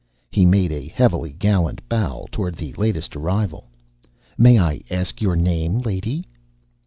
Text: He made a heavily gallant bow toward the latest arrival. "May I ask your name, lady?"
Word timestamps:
He 0.31 0.47
made 0.47 0.71
a 0.71 0.87
heavily 0.87 1.31
gallant 1.31 1.87
bow 1.87 2.25
toward 2.31 2.55
the 2.55 2.73
latest 2.73 3.15
arrival. 3.15 3.65
"May 4.35 4.57
I 4.57 4.81
ask 4.89 5.21
your 5.21 5.35
name, 5.35 5.77
lady?" 5.77 6.25